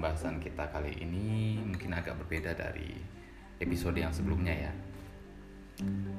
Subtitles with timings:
[0.00, 2.88] pembahasan kita kali ini mungkin agak berbeda dari
[3.60, 4.72] episode yang sebelumnya ya.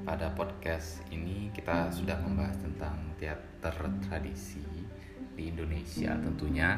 [0.05, 3.73] Pada podcast ini kita sudah membahas tentang teater
[4.05, 4.61] tradisi
[5.33, 6.77] di Indonesia tentunya.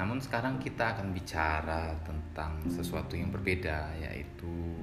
[0.00, 4.80] Namun sekarang kita akan bicara tentang sesuatu yang berbeda yaitu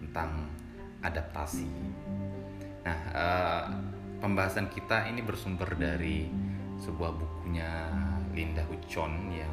[0.00, 0.48] tentang
[1.04, 1.68] adaptasi.
[2.88, 3.64] Nah, eh,
[4.24, 6.32] pembahasan kita ini bersumber dari
[6.80, 7.92] sebuah bukunya
[8.32, 9.52] Linda Huchon yang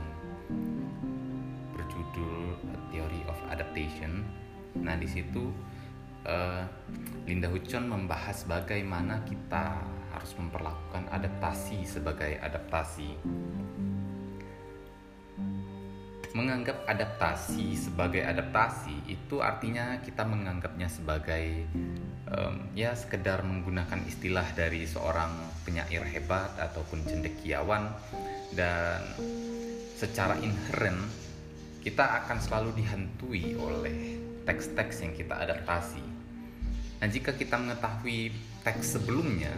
[2.16, 2.55] berjudul
[2.96, 4.23] Theory of Adaptation.
[4.80, 5.52] Nah, di situ
[6.23, 6.64] uh,
[7.28, 9.84] Linda Huchon membahas bagaimana kita
[10.16, 13.20] harus memperlakukan adaptasi sebagai adaptasi.
[16.36, 21.64] Menganggap adaptasi sebagai adaptasi itu artinya kita menganggapnya sebagai
[22.28, 25.32] um, ya sekedar menggunakan istilah dari seorang
[25.64, 27.88] penyair hebat ataupun cendekiawan
[28.52, 29.00] dan
[29.95, 31.25] secara inherent
[31.86, 34.17] kita akan selalu dihantui oleh
[34.50, 36.02] teks-teks yang kita adaptasi.
[36.97, 38.33] Nah, jika kita mengetahui
[38.66, 39.53] teks sebelumnya,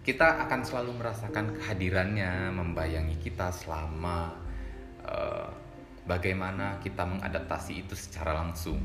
[0.00, 4.32] kita akan selalu merasakan kehadirannya membayangi kita selama
[5.04, 5.52] uh,
[6.08, 8.80] bagaimana kita mengadaptasi itu secara langsung.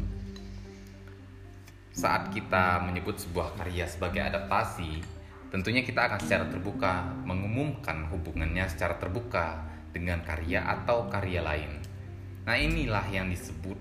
[1.96, 5.00] Saat kita menyebut sebuah karya sebagai adaptasi,
[5.56, 9.64] tentunya kita akan secara terbuka mengumumkan hubungannya secara terbuka
[9.96, 11.85] dengan karya atau karya lain.
[12.46, 13.78] Nah, inilah yang disebut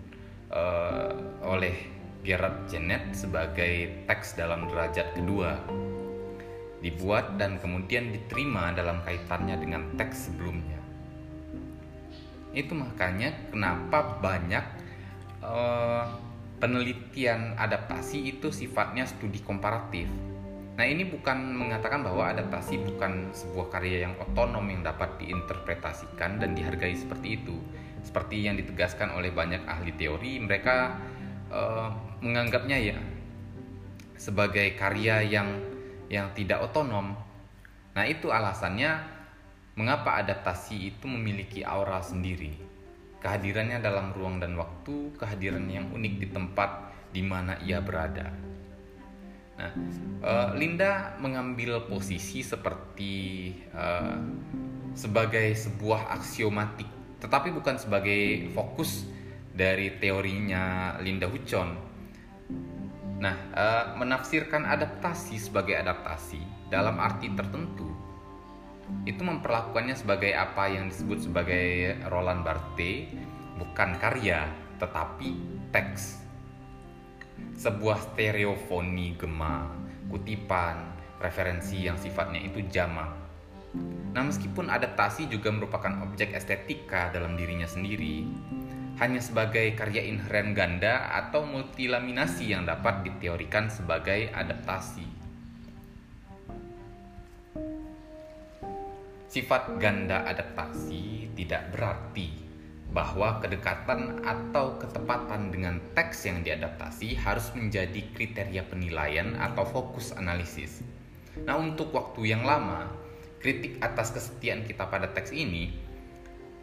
[0.49, 1.13] uh,
[1.45, 1.77] oleh
[2.25, 5.61] Gerard Janet sebagai teks dalam derajat kedua.
[6.81, 10.81] Dibuat dan kemudian diterima dalam kaitannya dengan teks sebelumnya.
[12.57, 14.65] Itu makanya kenapa banyak
[15.45, 16.05] uh,
[16.61, 20.09] penelitian adaptasi itu sifatnya studi komparatif
[20.75, 26.59] Nah, ini bukan mengatakan bahwa adaptasi bukan sebuah karya yang otonom yang dapat diinterpretasikan dan
[26.59, 27.55] dihargai seperti itu.
[28.05, 31.01] Seperti yang ditegaskan oleh banyak ahli teori, mereka
[31.49, 31.89] uh,
[32.21, 32.99] menganggapnya ya
[34.21, 35.49] sebagai karya yang
[36.13, 37.17] yang tidak otonom.
[37.97, 39.01] Nah, itu alasannya
[39.75, 42.55] mengapa adaptasi itu memiliki aura sendiri.
[43.19, 46.71] Kehadirannya dalam ruang dan waktu, kehadiran yang unik di tempat
[47.11, 48.29] di mana ia berada.
[49.55, 49.71] Nah,
[50.21, 53.15] uh, Linda mengambil posisi seperti
[53.71, 54.19] uh,
[54.99, 56.91] sebagai sebuah aksiomatik,
[57.25, 59.09] tetapi bukan sebagai fokus
[59.57, 61.73] dari teorinya Linda Huchon.
[63.25, 67.89] Nah, uh, menafsirkan adaptasi sebagai adaptasi dalam arti tertentu
[69.09, 73.09] itu memperlakukannya sebagai apa yang disebut sebagai Roland Barthes,
[73.57, 74.45] bukan karya
[74.77, 75.41] tetapi
[75.73, 76.21] teks
[77.57, 79.71] sebuah stereofoni gema,
[80.13, 80.93] kutipan,
[81.23, 83.09] referensi yang sifatnya itu jamak.
[84.15, 88.23] Nah, meskipun adaptasi juga merupakan objek estetika dalam dirinya sendiri,
[89.03, 95.07] hanya sebagai karya inheren ganda atau multilaminasi yang dapat diteorikan sebagai adaptasi.
[99.27, 102.31] Sifat ganda adaptasi tidak berarti
[102.95, 110.87] bahwa kedekatan atau ketepatan dengan teks yang diadaptasi harus menjadi kriteria penilaian atau fokus analisis.
[111.43, 112.87] Nah, untuk waktu yang lama,
[113.45, 115.69] kritik atas kesetiaan kita pada teks ini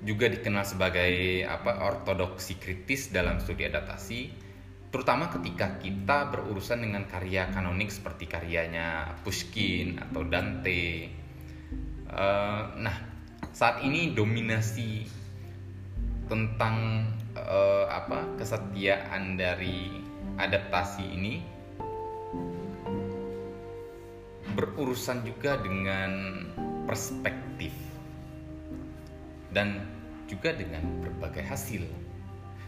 [0.01, 4.33] juga dikenal sebagai apa ortodoksi kritis dalam studi adaptasi,
[4.89, 11.05] terutama ketika kita berurusan dengan karya kanonik seperti karyanya Pushkin atau Dante.
[12.09, 12.97] Uh, nah,
[13.53, 15.05] saat ini dominasi
[16.25, 17.05] tentang
[17.37, 20.01] uh, apa kesetiaan dari
[20.41, 21.45] adaptasi ini
[24.57, 26.11] berurusan juga dengan
[26.91, 27.71] perspektif
[29.55, 29.79] dan
[30.27, 31.87] juga dengan berbagai hasil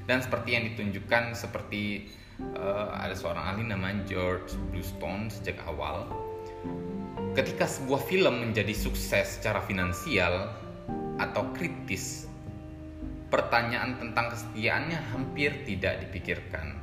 [0.08, 2.08] dan seperti yang ditunjukkan seperti
[2.56, 6.08] uh, ada seorang ahli namanya George Bluestone sejak awal
[7.36, 10.56] ketika sebuah film menjadi sukses secara finansial
[11.19, 12.31] atau kritis
[13.28, 16.78] pertanyaan tentang kesetiaannya hampir tidak dipikirkan.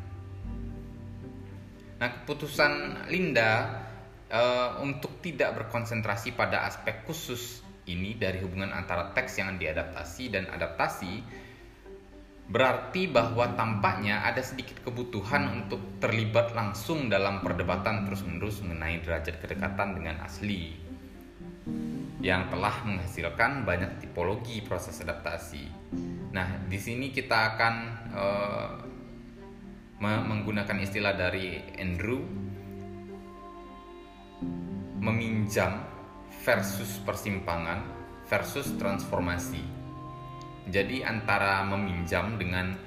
[2.03, 3.71] Nah, keputusan Linda
[4.31, 7.61] uh, untuk tidak berkonsentrasi pada aspek khusus
[7.91, 11.23] ini dari hubungan antara teks yang diadaptasi dan adaptasi
[12.51, 19.95] berarti bahwa tampaknya ada sedikit kebutuhan untuk terlibat langsung dalam perdebatan terus-menerus mengenai derajat kedekatan
[19.95, 20.75] dengan asli
[22.21, 25.63] yang telah menghasilkan banyak tipologi proses adaptasi.
[26.35, 27.75] Nah, di sini kita akan
[28.13, 28.71] uh,
[30.01, 32.50] menggunakan istilah dari Andrew
[35.01, 35.85] meminjam
[36.45, 37.85] versus persimpangan
[38.29, 39.61] versus transformasi.
[40.71, 42.79] Jadi antara meminjam dengan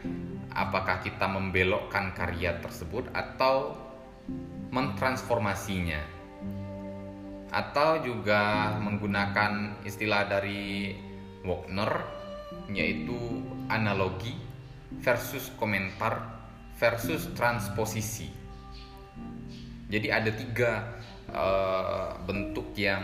[0.54, 3.76] apakah kita membelokkan karya tersebut atau
[4.72, 6.02] mentransformasinya
[7.54, 10.98] atau juga menggunakan istilah dari
[11.46, 12.02] Wagner
[12.74, 14.34] yaitu analogi
[15.04, 16.34] versus komentar
[16.80, 18.32] versus transposisi.
[19.92, 20.98] Jadi ada tiga
[21.34, 23.04] uh, bentuk yang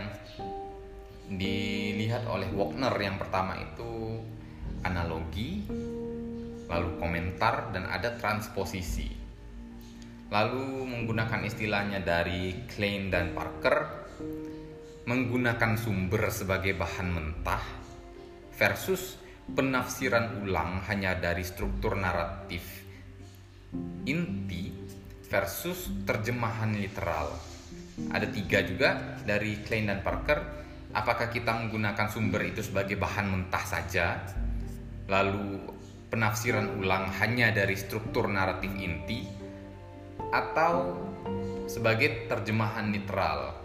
[1.30, 2.94] dilihat oleh Wagner.
[2.96, 4.22] Yang pertama itu
[4.86, 5.66] analogi,
[6.70, 9.10] lalu komentar dan ada transposisi.
[10.30, 14.06] Lalu menggunakan istilahnya dari Klein dan Parker
[15.10, 17.64] menggunakan sumber sebagai bahan mentah
[18.54, 19.18] versus
[19.50, 22.62] penafsiran ulang hanya dari struktur naratif
[24.06, 24.70] inti
[25.26, 27.49] versus terjemahan literal.
[28.08, 30.40] Ada tiga juga dari Klein dan Parker.
[30.96, 34.24] Apakah kita menggunakan sumber itu sebagai bahan mentah saja,
[35.06, 35.62] lalu
[36.10, 39.22] penafsiran ulang hanya dari struktur naratif inti,
[40.34, 40.98] atau
[41.70, 43.59] sebagai terjemahan literal.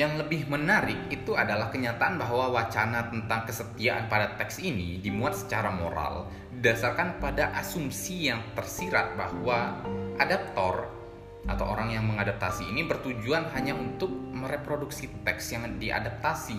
[0.00, 5.68] Yang lebih menarik itu adalah kenyataan bahwa wacana tentang kesetiaan pada teks ini dimuat secara
[5.68, 6.24] moral
[6.56, 9.76] berdasarkan pada asumsi yang tersirat bahwa
[10.16, 10.88] adaptor
[11.44, 16.56] atau orang yang mengadaptasi ini bertujuan hanya untuk mereproduksi teks yang diadaptasi.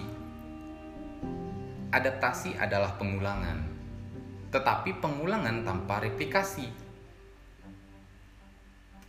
[1.97, 3.81] Adaptasi adalah pengulangan
[4.51, 6.67] tetapi pengulangan tanpa replikasi.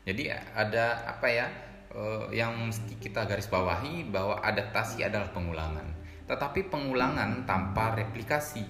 [0.07, 1.47] Jadi ada apa ya
[1.93, 5.87] eh, yang mesti kita garis bawahi bahwa adaptasi adalah pengulangan,
[6.27, 8.65] tetapi pengulangan tanpa replikasi.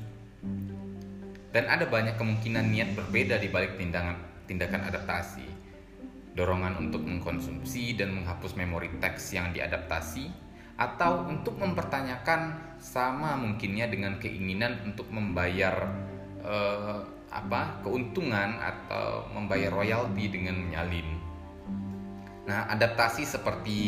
[1.52, 4.16] Dan ada banyak kemungkinan niat berbeda di balik tindakan
[4.48, 5.46] tindakan adaptasi.
[6.32, 10.32] Dorongan untuk mengkonsumsi dan menghapus memori teks yang diadaptasi
[10.80, 15.92] atau untuk mempertanyakan sama mungkinnya dengan keinginan untuk membayar
[16.40, 21.21] uh, apa keuntungan atau membayar royalti dengan menyalin.
[22.52, 23.80] Nah, adaptasi seperti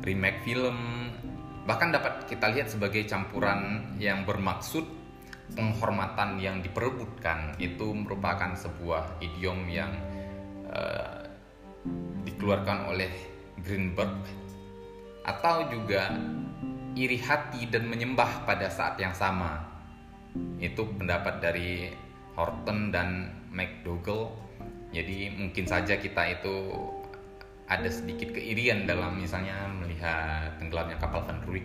[0.00, 1.04] remake film
[1.68, 4.88] bahkan dapat kita lihat sebagai campuran yang bermaksud
[5.52, 9.92] penghormatan yang diperebutkan itu merupakan sebuah idiom yang
[10.72, 11.28] uh,
[12.24, 13.12] dikeluarkan oleh
[13.60, 14.16] Greenberg
[15.28, 16.08] atau juga
[16.96, 19.60] iri hati dan menyembah pada saat yang sama.
[20.56, 21.92] Itu pendapat dari
[22.32, 24.32] Horton dan McDougall.
[24.88, 26.56] Jadi mungkin saja kita itu
[27.64, 31.64] ada sedikit keirian dalam misalnya melihat tenggelamnya kapal Van Ruyck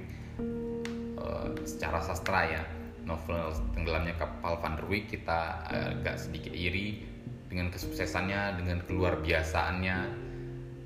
[1.20, 2.64] uh, secara sastra ya.
[3.04, 7.04] Novel tenggelamnya kapal Van Ruyck kita agak sedikit iri
[7.50, 9.98] dengan kesuksesannya dengan keluar biasaannya.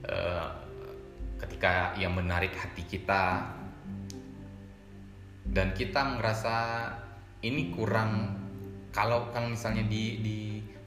[0.03, 0.63] Uh,
[1.43, 3.43] ketika ia menarik hati kita.
[5.43, 6.87] Dan kita merasa
[7.43, 8.39] ini kurang.
[8.95, 10.37] Kalau kalau misalnya di di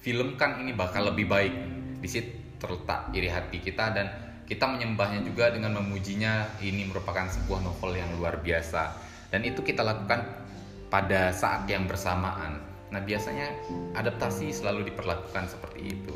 [0.01, 1.55] filmkan ini bakal lebih baik.
[2.01, 4.07] Di situ terletak iri hati kita dan
[4.47, 8.95] kita menyembahnya juga dengan memujinya ini merupakan sebuah novel yang luar biasa.
[9.29, 10.23] Dan itu kita lakukan
[10.87, 12.63] pada saat yang bersamaan.
[12.95, 13.51] Nah biasanya
[13.99, 16.15] adaptasi selalu diperlakukan seperti itu.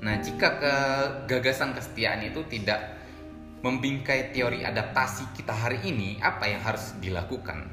[0.00, 0.56] Nah jika
[1.28, 2.96] kegagasan kesetiaan itu tidak
[3.64, 7.64] membingkai teori adaptasi kita hari ini apa yang harus dilakukan?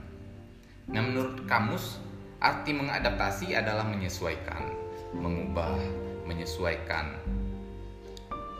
[0.91, 1.99] Nah, menurut kamus,
[2.39, 4.71] arti mengadaptasi adalah menyesuaikan,
[5.15, 5.75] mengubah,
[6.25, 7.17] menyesuaikan.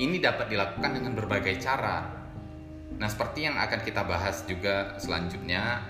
[0.02, 2.02] Ini dapat dilakukan dengan berbagai cara.
[2.98, 5.82] Nah, seperti yang akan kita bahas juga selanjutnya,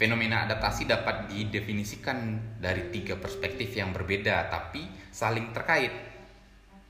[0.00, 5.92] fenomena adaptasi dapat didefinisikan dari tiga perspektif yang berbeda tapi saling terkait.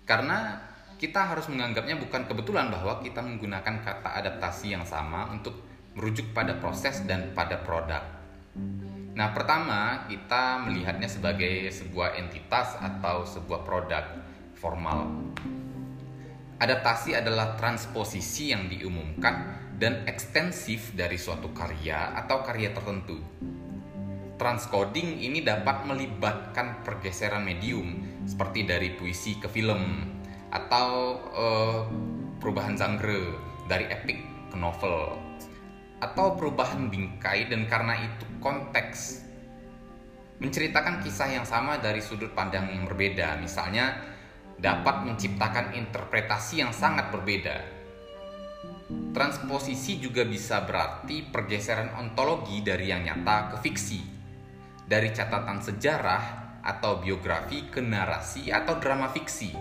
[0.06, 0.60] Karena
[0.96, 5.58] kita harus menganggapnya bukan kebetulan bahwa kita menggunakan kata adaptasi yang sama untuk
[5.94, 8.02] merujuk pada proses dan pada produk.
[9.14, 14.04] Nah, pertama kita melihatnya sebagai sebuah entitas atau sebuah produk
[14.58, 15.06] formal.
[16.58, 23.22] Adaptasi adalah transposisi yang diumumkan dan ekstensif dari suatu karya atau karya tertentu.
[24.34, 30.10] Transcoding ini dapat melibatkan pergeseran medium seperti dari puisi ke film
[30.50, 31.80] atau uh,
[32.42, 33.38] perubahan genre
[33.70, 34.18] dari epic
[34.50, 35.23] ke novel
[36.02, 39.22] atau perubahan bingkai dan karena itu konteks.
[40.42, 43.94] Menceritakan kisah yang sama dari sudut pandang yang berbeda misalnya
[44.58, 47.62] dapat menciptakan interpretasi yang sangat berbeda.
[49.14, 54.14] Transposisi juga bisa berarti pergeseran ontologi dari yang nyata ke fiksi
[54.84, 56.24] dari catatan sejarah
[56.64, 59.52] atau biografi ke narasi atau drama fiksi.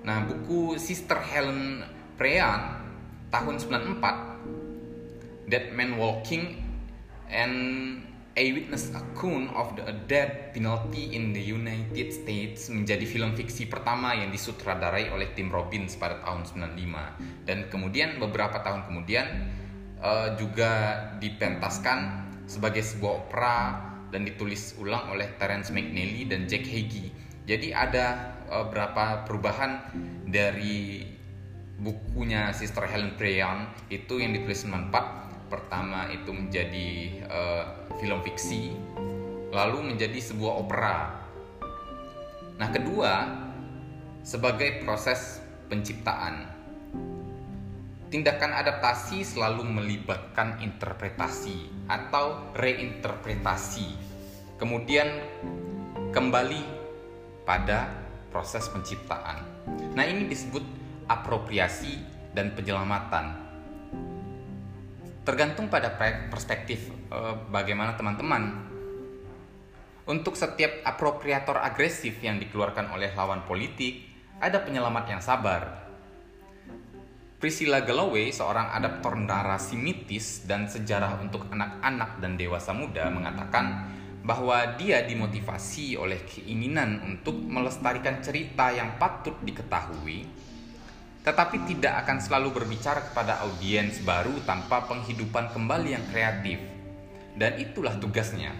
[0.00, 1.84] Nah buku Sister Helen
[2.16, 2.80] Prean
[3.28, 4.29] tahun 94
[5.50, 6.62] Dead Man Walking
[7.26, 7.54] and
[8.38, 14.14] A Witness Account of the Death Penalty in the United States menjadi film fiksi pertama
[14.14, 19.26] yang disutradarai oleh Tim Robbins pada tahun 95 dan kemudian beberapa tahun kemudian
[19.98, 23.56] uh, juga dipentaskan sebagai sebuah opera
[24.14, 27.10] dan ditulis ulang oleh Terence McNally dan Jack Hagee.
[27.50, 28.66] Jadi ada uh,
[29.26, 29.90] perubahan
[30.30, 31.02] dari
[31.80, 36.88] bukunya Sister Helen Preyan itu yang ditulis 94 pertama itu menjadi
[37.26, 37.64] uh,
[37.98, 38.72] film fiksi
[39.50, 40.96] lalu menjadi sebuah opera.
[42.56, 43.12] Nah kedua
[44.22, 46.46] sebagai proses penciptaan.
[48.10, 53.86] Tindakan adaptasi selalu melibatkan interpretasi atau reinterpretasi.
[54.58, 55.06] Kemudian
[56.10, 56.62] kembali
[57.46, 57.86] pada
[58.34, 59.46] proses penciptaan.
[59.94, 60.62] Nah ini disebut
[61.06, 62.02] apropriasi
[62.34, 63.49] dan penyelamatan.
[65.20, 65.92] Tergantung pada
[66.32, 68.72] perspektif eh, bagaimana teman-teman.
[70.08, 74.10] Untuk setiap apropriator agresif yang dikeluarkan oleh lawan politik,
[74.40, 75.86] ada penyelamat yang sabar.
[77.40, 83.88] Priscilla Galloway, seorang adaptor narasi mitis dan sejarah untuk anak-anak dan dewasa muda, mengatakan
[84.20, 90.28] bahwa dia dimotivasi oleh keinginan untuk melestarikan cerita yang patut diketahui
[91.20, 96.58] tetapi tidak akan selalu berbicara kepada audiens baru tanpa penghidupan kembali yang kreatif.
[97.36, 98.56] Dan itulah tugasnya.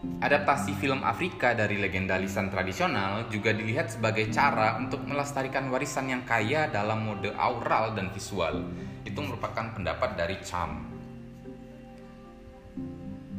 [0.00, 6.24] Adaptasi film Afrika dari legenda lisan tradisional juga dilihat sebagai cara untuk melestarikan warisan yang
[6.24, 8.64] kaya dalam mode aural dan visual.
[9.04, 10.88] Itu merupakan pendapat dari Cham.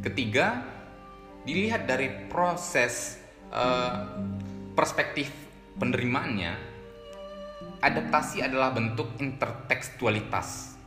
[0.06, 0.62] Ketiga,
[1.50, 3.18] dilihat dari proses
[3.50, 4.22] uh,
[4.78, 5.34] perspektif
[5.82, 6.71] penerimaannya
[7.82, 10.78] adaptasi adalah bentuk intertekstualitas.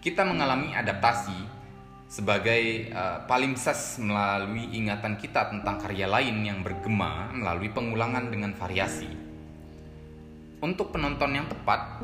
[0.00, 1.60] Kita mengalami adaptasi
[2.08, 9.12] sebagai uh, palimpsest melalui ingatan kita tentang karya lain yang bergema melalui pengulangan dengan variasi.
[10.60, 12.00] Untuk penonton yang tepat,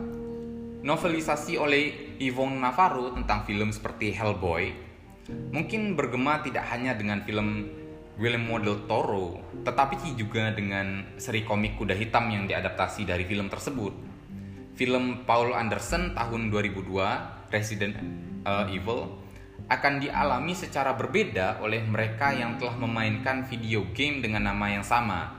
[0.85, 4.87] novelisasi oleh Yvonne Navarro tentang film seperti Hellboy
[5.51, 7.67] mungkin bergema tidak hanya dengan film
[8.17, 13.93] Guillermo del Toro, tetapi juga dengan seri komik kuda hitam yang diadaptasi dari film tersebut.
[14.73, 17.93] Film Paul Anderson tahun 2002, Resident
[18.49, 19.21] uh, Evil,
[19.69, 25.37] akan dialami secara berbeda oleh mereka yang telah memainkan video game dengan nama yang sama.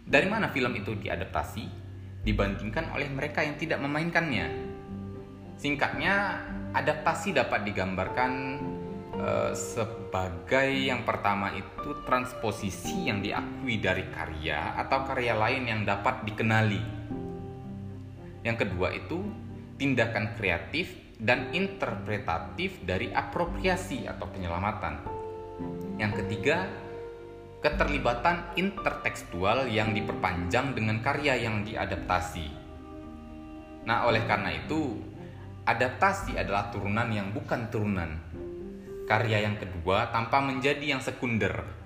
[0.00, 1.64] Dari mana film itu diadaptasi?
[2.24, 4.48] Dibandingkan oleh mereka yang tidak memainkannya.
[5.60, 6.40] Singkatnya,
[6.72, 8.32] adaptasi dapat digambarkan
[9.26, 16.22] Eh, sebagai yang pertama itu transposisi yang diakui dari karya atau karya lain yang dapat
[16.22, 16.78] dikenali.
[18.46, 19.18] Yang kedua itu
[19.82, 24.94] tindakan kreatif dan interpretatif dari apropriasi atau penyelamatan.
[25.98, 26.70] Yang ketiga,
[27.66, 32.46] keterlibatan intertekstual yang diperpanjang dengan karya yang diadaptasi.
[33.90, 35.02] Nah, oleh karena itu,
[35.66, 38.22] adaptasi adalah turunan yang bukan turunan,
[39.06, 41.85] karya yang kedua tanpa menjadi yang sekunder